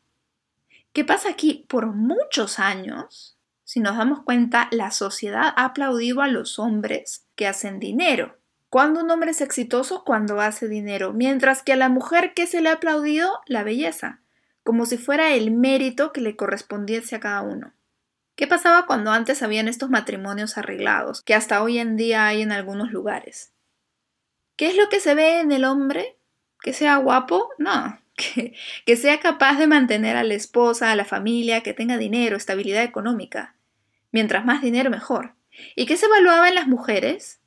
¿Qué 0.94 1.04
pasa 1.04 1.30
aquí? 1.30 1.66
Por 1.68 1.88
muchos 1.88 2.58
años, 2.58 3.36
si 3.70 3.82
nos 3.82 3.98
damos 3.98 4.24
cuenta, 4.24 4.68
la 4.72 4.90
sociedad 4.90 5.54
ha 5.56 5.66
aplaudido 5.66 6.24
a 6.24 6.28
los 6.28 6.58
hombres 6.58 7.28
que 7.36 7.46
hacen 7.46 7.80
dinero. 7.80 8.40
Cuando 8.68 9.02
un 9.02 9.12
hombre 9.12 9.30
es 9.30 9.42
exitoso, 9.42 10.04
cuando 10.04 10.42
hace 10.42 10.68
dinero, 10.68 11.14
mientras 11.14 11.62
que 11.62 11.74
a 11.74 11.76
la 11.76 11.88
mujer 11.88 12.34
que 12.34 12.48
se 12.48 12.62
le 12.62 12.70
ha 12.70 12.74
aplaudido, 12.74 13.42
la 13.46 13.62
belleza 13.62 14.22
como 14.64 14.88
si 14.88 14.98
fuera 14.98 15.36
el 15.36 15.52
mérito 15.52 16.12
que 16.12 16.20
le 16.20 16.36
correspondiese 16.36 17.16
a 17.16 17.20
cada 17.20 17.44
uno. 17.44 17.74
¿Qué 18.36 18.48
pasaba 18.48 18.88
cuando 18.88 19.12
antes 19.12 19.44
habían 19.44 19.68
estos 19.68 19.92
matrimonios 19.92 20.58
arreglados, 20.58 21.22
que 21.22 21.36
hasta 21.36 21.62
hoy 21.62 21.78
en 21.78 21.96
día 21.96 22.26
hay 22.26 22.42
en 22.42 22.52
algunos 22.52 22.92
lugares? 22.92 23.54
¿Qué 24.56 24.66
es 24.66 24.76
lo 24.76 24.90
que 24.90 25.00
se 25.00 25.14
ve 25.14 25.42
en 25.42 25.52
el 25.52 25.64
hombre? 25.64 26.18
¿Que 26.64 26.74
sea 26.74 26.98
guapo? 26.98 27.52
No, 27.60 28.00
que, 28.16 28.56
que 28.88 28.96
sea 28.96 29.20
capaz 29.20 29.60
de 29.60 29.68
mantener 29.68 30.18
a 30.18 30.24
la 30.24 30.34
esposa, 30.34 30.92
a 30.92 30.96
la 30.96 31.06
familia, 31.06 31.62
que 31.62 31.76
tenga 31.76 32.00
dinero, 32.00 32.36
estabilidad 32.36 32.82
económica. 32.82 33.56
Mientras 34.12 34.46
más 34.46 34.62
dinero, 34.62 34.90
mejor. 34.90 35.36
¿Y 35.76 35.86
qué 35.86 35.98
se 35.98 36.06
evaluaba 36.06 36.48
en 36.48 36.56
las 36.56 36.68
mujeres? 36.68 37.40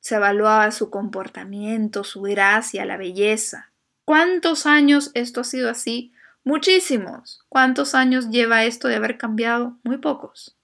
Se 0.00 0.14
evaluaba 0.14 0.70
su 0.70 0.90
comportamiento, 0.90 2.04
su 2.04 2.22
gracia, 2.22 2.84
la 2.84 2.96
belleza. 2.96 3.72
¿Cuántos 4.04 4.66
años 4.66 5.10
esto 5.14 5.40
ha 5.42 5.44
sido 5.44 5.70
así 5.70 6.12
Muchísimos. 6.48 7.44
¿Cuántos 7.50 7.94
años 7.94 8.30
lleva 8.30 8.64
esto 8.64 8.88
de 8.88 8.96
haber 8.96 9.18
cambiado? 9.18 9.76
Muy 9.82 9.98
pocos. 9.98 10.56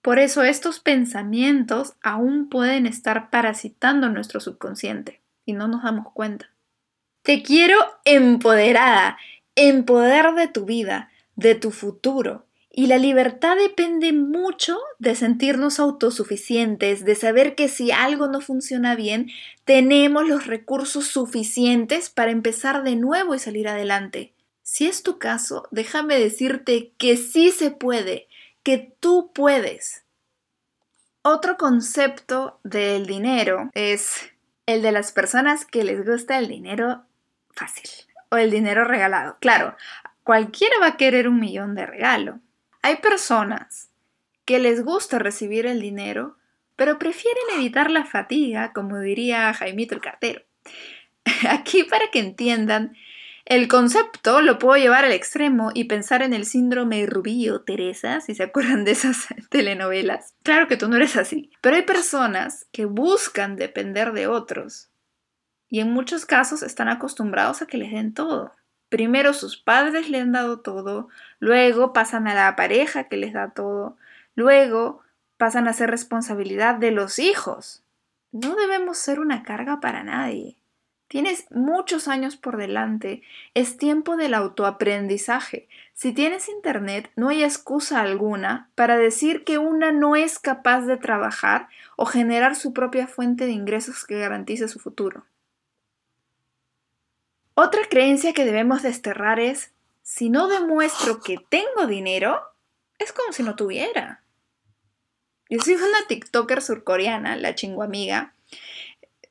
Por 0.00 0.20
eso 0.20 0.44
estos 0.44 0.78
pensamientos 0.78 1.94
aún 2.00 2.48
pueden 2.48 2.86
estar 2.86 3.28
parasitando 3.28 4.08
nuestro 4.08 4.38
subconsciente 4.38 5.20
y 5.44 5.54
no 5.54 5.66
nos 5.66 5.82
damos 5.82 6.12
cuenta. 6.12 6.50
Te 7.22 7.42
quiero 7.42 7.76
empoderada, 8.04 9.18
en 9.56 9.84
poder 9.84 10.32
de 10.34 10.46
tu 10.46 10.64
vida, 10.64 11.10
de 11.34 11.56
tu 11.56 11.72
futuro. 11.72 12.46
Y 12.78 12.88
la 12.88 12.98
libertad 12.98 13.56
depende 13.56 14.12
mucho 14.12 14.78
de 14.98 15.14
sentirnos 15.14 15.80
autosuficientes, 15.80 17.06
de 17.06 17.14
saber 17.14 17.54
que 17.54 17.70
si 17.70 17.90
algo 17.90 18.28
no 18.28 18.42
funciona 18.42 18.94
bien, 18.94 19.30
tenemos 19.64 20.28
los 20.28 20.46
recursos 20.46 21.06
suficientes 21.06 22.10
para 22.10 22.32
empezar 22.32 22.82
de 22.82 22.94
nuevo 22.94 23.34
y 23.34 23.38
salir 23.38 23.66
adelante. 23.66 24.34
Si 24.62 24.86
es 24.86 25.02
tu 25.02 25.18
caso, 25.18 25.66
déjame 25.70 26.18
decirte 26.18 26.92
que 26.98 27.16
sí 27.16 27.50
se 27.50 27.70
puede, 27.70 28.28
que 28.62 28.92
tú 29.00 29.32
puedes. 29.34 30.04
Otro 31.22 31.56
concepto 31.56 32.60
del 32.62 33.06
dinero 33.06 33.70
es 33.72 34.18
el 34.66 34.82
de 34.82 34.92
las 34.92 35.12
personas 35.12 35.64
que 35.64 35.82
les 35.82 36.06
gusta 36.06 36.38
el 36.38 36.48
dinero 36.48 37.04
fácil 37.52 37.88
o 38.28 38.36
el 38.36 38.50
dinero 38.50 38.84
regalado. 38.84 39.38
Claro, 39.40 39.74
cualquiera 40.24 40.76
va 40.78 40.88
a 40.88 40.96
querer 40.98 41.26
un 41.26 41.40
millón 41.40 41.74
de 41.74 41.86
regalo. 41.86 42.40
Hay 42.86 42.98
personas 42.98 43.90
que 44.44 44.60
les 44.60 44.84
gusta 44.84 45.18
recibir 45.18 45.66
el 45.66 45.80
dinero, 45.80 46.36
pero 46.76 47.00
prefieren 47.00 47.42
evitar 47.56 47.90
la 47.90 48.04
fatiga, 48.04 48.72
como 48.72 49.00
diría 49.00 49.52
Jaimito 49.54 49.96
el 49.96 50.00
cartero. 50.00 50.42
Aquí 51.50 51.82
para 51.82 52.12
que 52.12 52.20
entiendan, 52.20 52.96
el 53.44 53.66
concepto 53.66 54.40
lo 54.40 54.60
puedo 54.60 54.80
llevar 54.80 55.04
al 55.04 55.10
extremo 55.10 55.72
y 55.74 55.88
pensar 55.88 56.22
en 56.22 56.32
el 56.32 56.46
síndrome 56.46 57.04
Rubí 57.06 57.48
o 57.48 57.62
Teresa, 57.62 58.20
si 58.20 58.36
se 58.36 58.44
acuerdan 58.44 58.84
de 58.84 58.92
esas 58.92 59.26
telenovelas. 59.50 60.36
Claro 60.44 60.68
que 60.68 60.76
tú 60.76 60.86
no 60.86 60.94
eres 60.94 61.16
así, 61.16 61.50
pero 61.60 61.74
hay 61.74 61.82
personas 61.82 62.68
que 62.70 62.84
buscan 62.84 63.56
depender 63.56 64.12
de 64.12 64.28
otros 64.28 64.90
y 65.68 65.80
en 65.80 65.90
muchos 65.90 66.24
casos 66.24 66.62
están 66.62 66.86
acostumbrados 66.86 67.62
a 67.62 67.66
que 67.66 67.78
les 67.78 67.90
den 67.90 68.14
todo. 68.14 68.52
Primero 68.88 69.34
sus 69.34 69.56
padres 69.56 70.08
le 70.08 70.20
han 70.20 70.32
dado 70.32 70.60
todo, 70.60 71.08
luego 71.38 71.92
pasan 71.92 72.28
a 72.28 72.34
la 72.34 72.54
pareja 72.54 73.04
que 73.04 73.16
les 73.16 73.32
da 73.32 73.50
todo, 73.50 73.96
luego 74.34 75.02
pasan 75.36 75.66
a 75.68 75.72
ser 75.72 75.90
responsabilidad 75.90 76.76
de 76.76 76.92
los 76.92 77.18
hijos. 77.18 77.82
No 78.32 78.54
debemos 78.54 78.98
ser 78.98 79.20
una 79.20 79.42
carga 79.42 79.80
para 79.80 80.04
nadie. 80.04 80.56
Tienes 81.08 81.46
muchos 81.50 82.08
años 82.08 82.36
por 82.36 82.56
delante, 82.56 83.22
es 83.54 83.76
tiempo 83.76 84.16
del 84.16 84.34
autoaprendizaje. 84.34 85.68
Si 85.94 86.12
tienes 86.12 86.48
internet, 86.48 87.10
no 87.14 87.28
hay 87.28 87.44
excusa 87.44 88.00
alguna 88.00 88.70
para 88.74 88.96
decir 88.96 89.44
que 89.44 89.58
una 89.58 89.92
no 89.92 90.16
es 90.16 90.40
capaz 90.40 90.82
de 90.82 90.96
trabajar 90.96 91.68
o 91.96 92.06
generar 92.06 92.56
su 92.56 92.72
propia 92.72 93.06
fuente 93.06 93.46
de 93.46 93.52
ingresos 93.52 94.04
que 94.04 94.18
garantice 94.18 94.66
su 94.66 94.80
futuro. 94.80 95.24
Otra 97.58 97.80
creencia 97.88 98.32
que 98.32 98.44
debemos 98.44 98.82
desterrar 98.82 99.40
es, 99.40 99.72
si 100.02 100.30
no 100.30 100.46
demuestro 100.46 101.20
que 101.20 101.38
tengo 101.48 101.88
dinero, 101.88 102.40
es 102.98 103.12
como 103.12 103.32
si 103.32 103.42
no 103.42 103.56
tuviera. 103.56 104.22
Yo 105.50 105.58
soy 105.60 105.74
una 105.74 106.06
TikToker 106.06 106.62
surcoreana, 106.62 107.34
la 107.36 107.54
chinguamiga. 107.54 108.34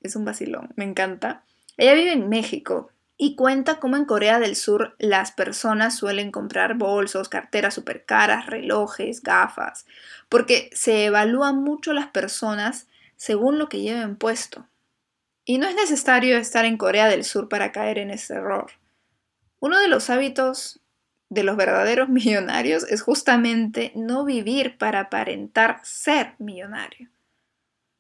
Es 0.02 0.18
un 0.18 0.26
vacilón, 0.26 0.74
me 0.76 0.84
encanta 0.84 1.46
ella 1.78 1.94
vive 1.94 2.14
en 2.14 2.30
México 2.30 2.90
y 3.18 3.36
cuenta 3.36 3.80
cómo 3.80 3.98
en 3.98 4.06
Corea 4.06 4.40
del 4.40 4.56
Sur 4.56 4.96
las 4.98 5.32
personas 5.32 5.96
suelen 5.96 6.32
comprar 6.32 6.76
bolsos, 6.76 7.30
carteras 7.30 7.74
super 7.74 8.06
caras, 8.06 8.46
relojes, 8.46 9.22
gafas, 9.22 9.86
porque 10.30 10.70
se 10.74 11.06
evalúan 11.06 11.64
mucho 11.64 11.94
las 11.94 12.08
personas 12.08 12.88
según 13.18 13.58
lo 13.58 13.70
que 13.70 13.82
lleven 13.82 14.16
puesto. 14.16 14.68
Y 15.46 15.60
no 15.60 15.68
es 15.68 15.76
necesario 15.76 16.38
estar 16.38 16.66
en 16.66 16.78
Corea 16.78 17.08
del 17.08 17.24
Sur 17.24 17.48
para 17.48 17.72
caer 17.72 18.00
en 18.00 18.10
ese 18.10 18.34
error. 18.34 18.72
Uno 19.60 19.80
de 19.80 19.88
los 19.88 20.10
hábitos 20.10 20.82
de 21.30 21.44
los 21.44 21.56
verdaderos 21.56 22.10
millonarios 22.10 22.84
es 22.84 23.02
justamente 23.02 23.92
no 23.96 24.26
vivir 24.26 24.78
para 24.78 25.02
aparentar 25.02 25.80
ser 25.84 26.34
millonario. 26.40 27.10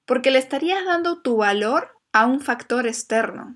Porque 0.05 0.31
le 0.31 0.39
estarías 0.39 0.83
dando 0.85 1.21
tu 1.21 1.37
valor 1.37 1.95
a 2.11 2.25
un 2.25 2.41
factor 2.41 2.87
externo. 2.87 3.55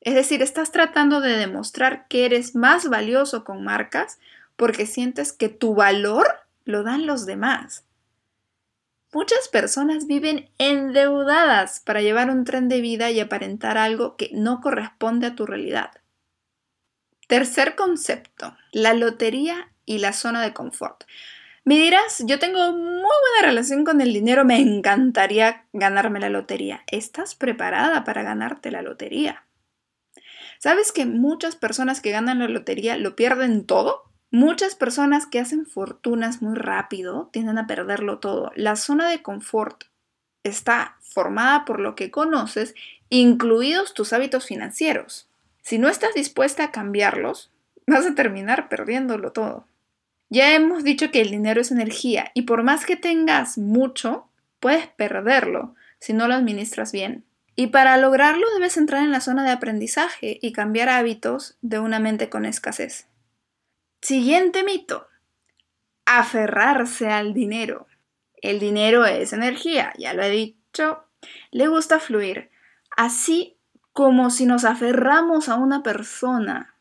Es 0.00 0.14
decir, 0.14 0.42
estás 0.42 0.72
tratando 0.72 1.20
de 1.20 1.36
demostrar 1.36 2.06
que 2.08 2.24
eres 2.24 2.54
más 2.54 2.88
valioso 2.88 3.44
con 3.44 3.62
marcas 3.62 4.18
porque 4.56 4.86
sientes 4.86 5.32
que 5.32 5.48
tu 5.48 5.74
valor 5.74 6.26
lo 6.64 6.82
dan 6.82 7.06
los 7.06 7.24
demás. 7.24 7.84
Muchas 9.12 9.48
personas 9.48 10.06
viven 10.06 10.50
endeudadas 10.56 11.80
para 11.80 12.00
llevar 12.00 12.30
un 12.30 12.44
tren 12.44 12.68
de 12.68 12.80
vida 12.80 13.10
y 13.10 13.20
aparentar 13.20 13.76
algo 13.76 14.16
que 14.16 14.30
no 14.32 14.60
corresponde 14.60 15.26
a 15.26 15.34
tu 15.34 15.44
realidad. 15.44 15.90
Tercer 17.28 17.76
concepto, 17.76 18.56
la 18.72 18.94
lotería 18.94 19.70
y 19.84 19.98
la 19.98 20.14
zona 20.14 20.42
de 20.42 20.54
confort. 20.54 21.04
Me 21.64 21.76
dirás, 21.76 22.24
yo 22.26 22.38
tengo 22.38 22.72
muy 22.72 23.00
buena 23.00 23.46
relación 23.46 23.84
con 23.84 24.00
el 24.00 24.12
dinero, 24.12 24.44
me 24.44 24.58
encantaría 24.58 25.66
ganarme 25.72 26.18
la 26.18 26.30
lotería. 26.30 26.82
¿Estás 26.86 27.34
preparada 27.34 28.04
para 28.04 28.22
ganarte 28.22 28.70
la 28.70 28.82
lotería? 28.82 29.44
¿Sabes 30.58 30.90
que 30.90 31.06
muchas 31.06 31.54
personas 31.54 32.00
que 32.00 32.10
ganan 32.12 32.38
la 32.38 32.48
lotería 32.48 32.96
lo 32.96 33.14
pierden 33.14 33.66
todo? 33.66 34.11
Muchas 34.34 34.74
personas 34.74 35.26
que 35.26 35.40
hacen 35.40 35.66
fortunas 35.66 36.40
muy 36.40 36.54
rápido 36.54 37.28
tienden 37.34 37.58
a 37.58 37.66
perderlo 37.66 38.18
todo. 38.18 38.50
La 38.56 38.76
zona 38.76 39.10
de 39.10 39.20
confort 39.20 39.84
está 40.42 40.96
formada 41.02 41.66
por 41.66 41.80
lo 41.80 41.94
que 41.94 42.10
conoces, 42.10 42.74
incluidos 43.10 43.92
tus 43.92 44.14
hábitos 44.14 44.46
financieros. 44.46 45.28
Si 45.60 45.76
no 45.76 45.90
estás 45.90 46.14
dispuesta 46.14 46.64
a 46.64 46.70
cambiarlos, 46.70 47.50
vas 47.86 48.06
a 48.06 48.14
terminar 48.14 48.70
perdiéndolo 48.70 49.32
todo. 49.32 49.66
Ya 50.30 50.54
hemos 50.54 50.82
dicho 50.82 51.10
que 51.10 51.20
el 51.20 51.30
dinero 51.30 51.60
es 51.60 51.70
energía 51.70 52.30
y 52.32 52.42
por 52.42 52.62
más 52.62 52.86
que 52.86 52.96
tengas 52.96 53.58
mucho, 53.58 54.28
puedes 54.60 54.86
perderlo 54.86 55.74
si 55.98 56.14
no 56.14 56.26
lo 56.26 56.32
administras 56.32 56.90
bien. 56.90 57.22
Y 57.54 57.66
para 57.66 57.98
lograrlo 57.98 58.46
debes 58.54 58.78
entrar 58.78 59.02
en 59.02 59.10
la 59.10 59.20
zona 59.20 59.44
de 59.44 59.50
aprendizaje 59.50 60.38
y 60.40 60.54
cambiar 60.54 60.88
hábitos 60.88 61.58
de 61.60 61.80
una 61.80 61.98
mente 61.98 62.30
con 62.30 62.46
escasez. 62.46 63.11
Siguiente 64.02 64.64
mito. 64.64 65.06
Aferrarse 66.06 67.08
al 67.08 67.34
dinero. 67.34 67.86
El 68.34 68.58
dinero 68.58 69.04
es 69.04 69.32
energía, 69.32 69.92
ya 69.96 70.12
lo 70.12 70.24
he 70.24 70.30
dicho. 70.30 71.04
Le 71.52 71.68
gusta 71.68 72.00
fluir. 72.00 72.50
Así 72.96 73.56
como 73.92 74.30
si 74.30 74.44
nos 74.44 74.64
aferramos 74.64 75.48
a 75.48 75.54
una 75.54 75.84
persona, 75.84 76.74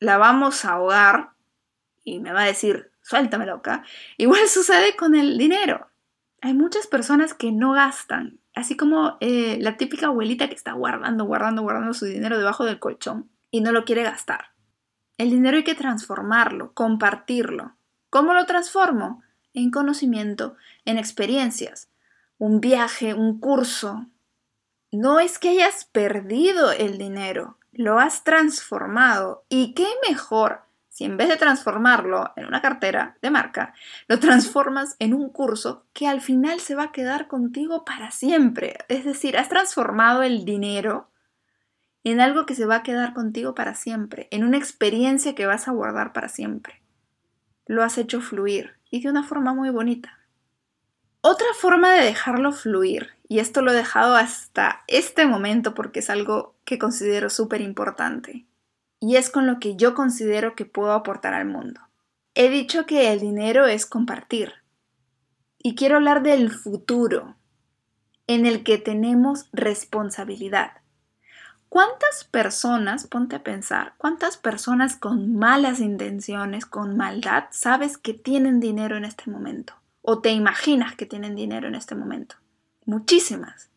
la 0.00 0.18
vamos 0.18 0.64
a 0.64 0.72
ahogar 0.72 1.30
y 2.02 2.18
me 2.18 2.32
va 2.32 2.42
a 2.42 2.46
decir, 2.46 2.90
suéltame 3.00 3.46
loca, 3.46 3.84
igual 4.16 4.48
sucede 4.48 4.96
con 4.96 5.14
el 5.14 5.38
dinero. 5.38 5.86
Hay 6.40 6.52
muchas 6.52 6.88
personas 6.88 7.32
que 7.32 7.52
no 7.52 7.74
gastan, 7.74 8.40
así 8.56 8.76
como 8.76 9.18
eh, 9.20 9.56
la 9.60 9.76
típica 9.76 10.06
abuelita 10.06 10.48
que 10.48 10.56
está 10.56 10.72
guardando, 10.72 11.26
guardando, 11.26 11.62
guardando 11.62 11.94
su 11.94 12.06
dinero 12.06 12.38
debajo 12.38 12.64
del 12.64 12.80
colchón 12.80 13.30
y 13.52 13.60
no 13.60 13.70
lo 13.70 13.84
quiere 13.84 14.02
gastar. 14.02 14.55
El 15.18 15.30
dinero 15.30 15.56
hay 15.56 15.64
que 15.64 15.74
transformarlo, 15.74 16.72
compartirlo. 16.74 17.76
¿Cómo 18.10 18.34
lo 18.34 18.46
transformo? 18.46 19.22
En 19.54 19.70
conocimiento, 19.70 20.56
en 20.84 20.98
experiencias, 20.98 21.88
un 22.38 22.60
viaje, 22.60 23.14
un 23.14 23.40
curso, 23.40 24.06
no 24.92 25.20
es 25.20 25.38
que 25.38 25.48
hayas 25.50 25.86
perdido 25.86 26.70
el 26.70 26.98
dinero, 26.98 27.58
lo 27.72 27.98
has 27.98 28.24
transformado. 28.24 29.44
¿Y 29.48 29.74
qué 29.74 29.86
mejor 30.08 30.62
si 30.88 31.04
en 31.04 31.16
vez 31.16 31.28
de 31.28 31.36
transformarlo 31.36 32.32
en 32.36 32.46
una 32.46 32.62
cartera 32.62 33.18
de 33.20 33.30
marca, 33.30 33.74
lo 34.08 34.18
transformas 34.18 34.96
en 34.98 35.12
un 35.12 35.28
curso 35.28 35.84
que 35.92 36.06
al 36.06 36.20
final 36.22 36.60
se 36.60 36.74
va 36.74 36.84
a 36.84 36.92
quedar 36.92 37.28
contigo 37.28 37.84
para 37.84 38.10
siempre? 38.10 38.78
Es 38.88 39.04
decir, 39.04 39.36
has 39.36 39.48
transformado 39.48 40.22
el 40.22 40.44
dinero 40.44 41.10
en 42.12 42.20
algo 42.20 42.46
que 42.46 42.54
se 42.54 42.66
va 42.66 42.76
a 42.76 42.82
quedar 42.84 43.14
contigo 43.14 43.54
para 43.54 43.74
siempre, 43.74 44.28
en 44.30 44.44
una 44.44 44.58
experiencia 44.58 45.34
que 45.34 45.46
vas 45.46 45.66
a 45.66 45.72
guardar 45.72 46.12
para 46.12 46.28
siempre. 46.28 46.80
Lo 47.66 47.82
has 47.82 47.98
hecho 47.98 48.20
fluir 48.20 48.74
y 48.90 49.02
de 49.02 49.10
una 49.10 49.24
forma 49.24 49.54
muy 49.54 49.70
bonita. 49.70 50.16
Otra 51.20 51.48
forma 51.58 51.92
de 51.92 52.04
dejarlo 52.04 52.52
fluir, 52.52 53.08
y 53.28 53.40
esto 53.40 53.60
lo 53.60 53.72
he 53.72 53.74
dejado 53.74 54.14
hasta 54.14 54.84
este 54.86 55.26
momento 55.26 55.74
porque 55.74 55.98
es 55.98 56.08
algo 56.08 56.54
que 56.64 56.78
considero 56.78 57.28
súper 57.28 57.60
importante, 57.60 58.46
y 59.00 59.16
es 59.16 59.28
con 59.28 59.48
lo 59.48 59.58
que 59.58 59.74
yo 59.74 59.94
considero 59.94 60.54
que 60.54 60.64
puedo 60.64 60.92
aportar 60.92 61.34
al 61.34 61.46
mundo. 61.46 61.80
He 62.36 62.50
dicho 62.50 62.86
que 62.86 63.12
el 63.12 63.18
dinero 63.18 63.66
es 63.66 63.84
compartir, 63.84 64.52
y 65.58 65.74
quiero 65.74 65.96
hablar 65.96 66.22
del 66.22 66.52
futuro, 66.52 67.34
en 68.28 68.46
el 68.46 68.62
que 68.62 68.78
tenemos 68.78 69.48
responsabilidad. 69.52 70.85
¿Cuántas 71.76 72.24
personas, 72.24 73.06
ponte 73.06 73.36
a 73.36 73.42
pensar, 73.42 73.92
cuántas 73.98 74.38
personas 74.38 74.96
con 74.96 75.36
malas 75.36 75.80
intenciones, 75.80 76.64
con 76.64 76.96
maldad, 76.96 77.44
sabes 77.50 77.98
que 77.98 78.14
tienen 78.14 78.60
dinero 78.60 78.96
en 78.96 79.04
este 79.04 79.30
momento? 79.30 79.74
o 80.08 80.20
te 80.20 80.30
imaginas 80.30 80.94
que 80.94 81.04
tienen 81.04 81.34
dinero 81.34 81.66
en 81.66 81.74
este 81.74 81.96
momento. 81.96 82.36
Muchísimas. 82.84 83.70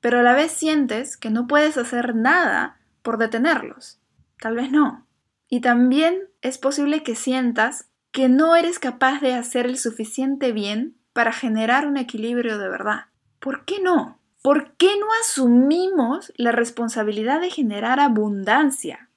Pero 0.00 0.20
a 0.20 0.22
la 0.22 0.32
vez 0.32 0.52
sientes 0.52 1.16
que 1.16 1.28
no 1.28 1.48
puedes 1.48 1.76
hacer 1.76 2.14
nada 2.14 2.78
por 3.02 3.18
detenerlos. 3.18 3.98
Tal 4.38 4.54
vez 4.54 4.70
no. 4.70 5.08
Y 5.48 5.60
también 5.60 6.28
es 6.40 6.58
posible 6.58 7.02
que 7.02 7.16
sientas 7.16 7.88
que 8.12 8.28
no 8.28 8.54
eres 8.54 8.78
capaz 8.78 9.20
de 9.20 9.34
hacer 9.34 9.66
el 9.66 9.76
suficiente 9.76 10.52
bien 10.52 10.96
para 11.12 11.32
generar 11.32 11.84
un 11.84 11.96
equilibrio 11.96 12.58
de 12.58 12.68
verdad. 12.68 13.06
¿Por 13.40 13.64
qué 13.64 13.80
no? 13.82 14.20
¿Por 14.46 14.76
qué 14.76 14.96
no 14.96 15.08
asumimos 15.20 16.32
la 16.36 16.52
responsabilidad 16.52 17.40
de 17.40 17.50
generar 17.50 17.98
abundancia? 17.98 19.10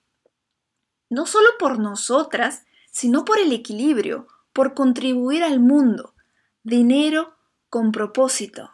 No 1.07 1.27
solo 1.27 1.49
por 1.59 1.77
nosotras, 1.77 2.65
sino 2.89 3.25
por 3.25 3.37
el 3.37 3.51
equilibrio, 3.51 4.25
por 4.53 4.73
contribuir 4.73 5.43
al 5.43 5.59
mundo, 5.59 6.15
dinero 6.63 7.37
con 7.69 7.91
propósito. 7.91 8.71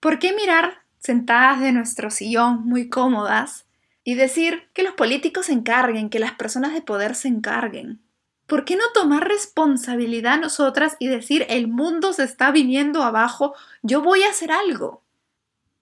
¿Por 0.00 0.18
qué 0.18 0.34
mirar 0.34 0.82
sentadas 0.98 1.62
de 1.62 1.72
nuestro 1.72 2.10
sillón 2.10 2.66
muy 2.66 2.90
cómodas 2.90 3.64
y 4.04 4.16
decir 4.16 4.68
que 4.74 4.82
los 4.82 4.92
políticos 4.92 5.46
se 5.46 5.54
encarguen, 5.54 6.10
que 6.10 6.18
las 6.18 6.32
personas 6.32 6.74
de 6.74 6.82
poder 6.82 7.14
se 7.14 7.28
encarguen? 7.28 8.02
¿Por 8.46 8.66
qué 8.66 8.76
no 8.76 8.84
tomar 8.92 9.26
responsabilidad 9.26 10.38
nosotras 10.38 10.96
y 10.98 11.08
decir 11.08 11.46
el 11.48 11.68
mundo 11.68 12.12
se 12.12 12.24
está 12.24 12.50
viniendo 12.50 13.02
abajo, 13.02 13.54
yo 13.80 14.02
voy 14.02 14.22
a 14.22 14.28
hacer 14.28 14.52
algo? 14.52 15.05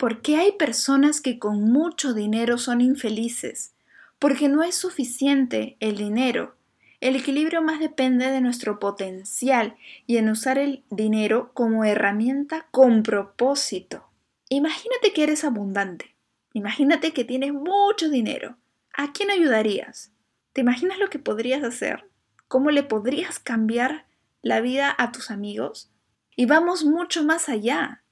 ¿Por 0.05 0.21
qué 0.21 0.37
hay 0.37 0.53
personas 0.53 1.23
que 1.23 1.39
con 1.39 1.63
mucho 1.63 2.13
dinero 2.13 2.59
son 2.59 2.83
infelices? 2.83 3.73
Porque 4.19 4.49
no 4.49 4.63
es 4.63 4.75
suficiente 4.75 5.79
el 5.81 5.97
dinero 5.97 6.55
el 7.05 7.17
equilibrio 7.17 7.61
más 7.61 7.81
depende 7.81 8.31
de 8.31 8.41
nuestro 8.41 8.79
potencial 8.79 9.77
y 10.07 10.17
en 10.17 10.31
usar 10.31 10.57
el 10.57 10.85
dinero 10.89 11.51
como 11.53 11.85
herramienta 11.85 12.67
con 12.71 13.03
propósito. 13.03 14.09
Imagínate 14.49 15.13
que 15.13 15.25
eres 15.25 15.45
abundante. 15.45 16.17
Imagínate 16.55 17.13
que 17.13 17.25
tienes 17.25 17.53
mucho 17.53 18.09
dinero. 18.09 18.57
¿A 18.97 19.13
quién 19.13 19.31
ayudarías? 19.31 20.13
¿Te 20.55 20.63
imaginas 20.63 20.99
lo 20.99 21.11
que 21.11 21.19
podrías 21.19 21.63
hacer? 21.63 22.09
¿Cómo 22.49 22.71
le 22.71 22.85
podrías 22.85 23.39
cambiar 23.39 24.07
la 24.41 24.63
vida 24.63 24.95
a 24.97 25.13
tus 25.13 25.31
amigos? 25.31 25.91
Y 26.37 26.47
vamos 26.47 26.87
mucho 26.87 27.23
más 27.23 27.51
allá. 27.51 28.04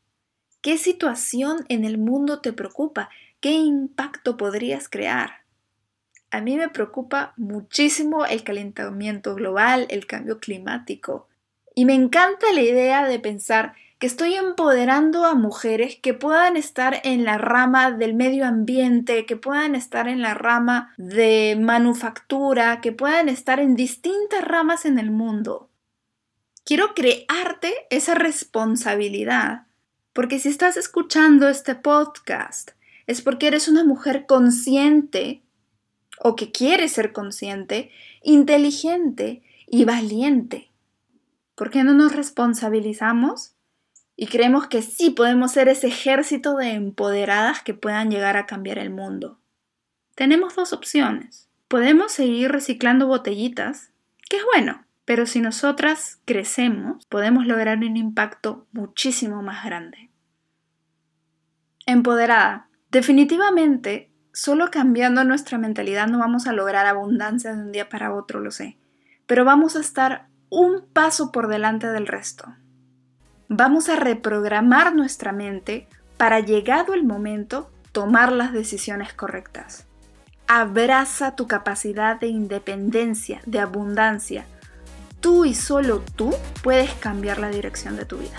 ¿Qué 0.63 0.79
situación 0.79 1.67
en 1.69 1.85
el 1.85 1.99
mundo 1.99 2.41
te 2.41 2.55
preocupa? 2.55 3.11
¿Qué 3.41 3.53
impacto 3.53 4.37
podrías 4.39 4.89
crear? 4.89 5.43
a 6.33 6.41
mí 6.41 6.57
me 6.57 6.71
preocupa 6.71 7.35
muchísimo 7.37 8.25
el 8.25 8.43
calentamiento 8.43 9.35
global, 9.35 9.87
el 9.91 10.07
cambio 10.07 10.41
climático. 10.41 11.29
Y 11.75 11.85
me 11.85 11.95
encanta 11.95 12.53
la 12.55 12.63
idea 12.63 13.07
de 13.07 13.21
pensar 13.21 13.75
que 13.99 14.07
estoy 14.07 14.35
empoderando 14.35 15.27
a 15.27 15.35
mujeres 15.35 15.97
que 16.03 16.15
puedan 16.15 16.57
estar 16.57 17.03
en 17.05 17.25
la 17.25 17.37
rama 17.37 17.93
del 17.93 18.15
medio 18.15 18.47
ambiente, 18.47 19.27
que 19.27 19.37
puedan 19.37 19.75
estar 19.75 20.09
en 20.09 20.23
la 20.23 20.33
rama 20.33 20.95
de 20.97 21.57
manufactura, 21.61 22.81
que 22.81 22.93
puedan 22.93 23.29
estar 23.29 23.61
en 23.61 23.77
distintas 23.77 24.43
ramas 24.43 24.87
en 24.87 24.99
el 24.99 25.11
mundo. 25.11 25.69
Quiero 26.65 26.95
crearte 26.95 27.75
esa 27.91 28.15
responsabilidad, 28.15 29.67
porque 30.13 30.39
si 30.39 30.49
estás 30.49 30.77
escuchando 30.77 31.49
este 31.49 31.75
podcast 31.75 32.73
es 33.07 33.23
porque 33.23 33.49
eres 33.49 33.69
una 33.69 33.85
mujer 33.85 34.27
consciente 34.27 35.43
o 36.19 36.37
que 36.37 36.53
quiere 36.53 36.89
ser 36.89 37.13
consciente, 37.13 37.91
inteligente 38.23 39.43
y 39.67 39.85
valiente. 39.85 40.71
¿Por 41.55 41.71
qué 41.71 41.83
no 41.85 41.95
nos 41.95 42.15
responsabilizamos 42.15 43.55
y 44.17 44.27
creemos 44.27 44.67
que 44.69 44.83
sí 44.83 45.11
podemos 45.11 45.53
ser 45.53 45.69
ese 45.69 45.89
ejército 45.89 46.57
de 46.57 46.73
empoderadas 46.73 47.63
que 47.63 47.75
puedan 47.75 48.11
llegar 48.11 48.37
a 48.37 48.47
cambiar 48.47 48.79
el 48.79 48.91
mundo? 48.91 49.39
Tenemos 50.15 50.55
dos 50.55 50.73
opciones. 50.73 51.49
Podemos 51.69 52.13
seguir 52.13 52.53
reciclando 52.53 53.07
botellitas, 53.07 53.91
que 54.29 54.37
es 54.37 54.45
bueno, 54.45 54.85
pero 55.13 55.27
si 55.27 55.43
nosotras 55.43 56.21
crecemos, 56.25 57.05
podemos 57.05 57.45
lograr 57.47 57.77
un 57.77 57.99
impacto 57.99 58.67
muchísimo 58.73 59.43
más 59.43 59.63
grande. 59.63 60.09
Empoderada. 61.85 62.69
Definitivamente, 62.91 64.11
solo 64.33 64.71
cambiando 64.71 65.23
nuestra 65.25 65.59
mentalidad 65.59 66.07
no 66.07 66.19
vamos 66.19 66.47
a 66.47 66.55
lograr 66.55 66.87
abundancia 66.87 67.53
de 67.53 67.61
un 67.61 67.73
día 67.73 67.91
para 67.91 68.15
otro, 68.15 68.41
lo 68.41 68.51
sé, 68.51 68.79
pero 69.27 69.45
vamos 69.45 69.77
a 69.77 69.81
estar 69.81 70.29
un 70.49 70.83
paso 70.95 71.31
por 71.31 71.49
delante 71.49 71.89
del 71.89 72.07
resto. 72.07 72.47
Vamos 73.51 73.91
a 73.91 73.97
reprogramar 73.97 74.95
nuestra 74.95 75.33
mente 75.33 75.89
para, 76.17 76.41
llegado 76.41 76.95
el 76.95 77.05
momento, 77.05 77.71
tomar 77.93 78.33
las 78.33 78.55
decisiones 78.55 79.13
correctas. 79.13 79.87
Abraza 80.47 81.37
tu 81.37 81.47
capacidad 81.47 82.19
de 82.19 82.29
independencia, 82.29 83.43
de 83.45 83.59
abundancia. 83.59 84.47
Tú 85.23 85.45
y 85.45 85.55
solo 85.55 86.03
tú 86.17 86.35
puedes 86.65 86.93
cambiar 86.95 87.39
la 87.39 87.49
dirección 87.49 87.97
de 87.97 88.05
tu 88.05 88.19
vida. 88.19 88.37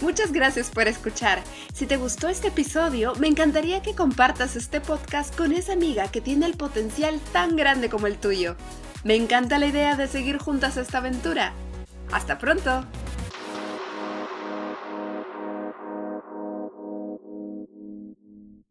Muchas 0.00 0.32
gracias 0.32 0.70
por 0.70 0.88
escuchar. 0.88 1.42
Si 1.74 1.86
te 1.86 1.98
gustó 1.98 2.30
este 2.30 2.48
episodio, 2.48 3.14
me 3.16 3.28
encantaría 3.28 3.82
que 3.82 3.94
compartas 3.94 4.56
este 4.56 4.80
podcast 4.80 5.36
con 5.36 5.52
esa 5.52 5.74
amiga 5.74 6.08
que 6.08 6.22
tiene 6.22 6.46
el 6.46 6.56
potencial 6.56 7.20
tan 7.34 7.54
grande 7.54 7.90
como 7.90 8.06
el 8.06 8.16
tuyo. 8.16 8.56
Me 9.04 9.14
encanta 9.14 9.58
la 9.58 9.66
idea 9.66 9.94
de 9.94 10.08
seguir 10.08 10.38
juntas 10.38 10.78
esta 10.78 10.98
aventura. 10.98 11.52
¡Hasta 12.10 12.38
pronto! 12.38 12.86